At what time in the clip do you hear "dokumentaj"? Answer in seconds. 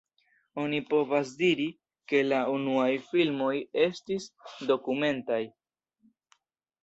4.71-5.41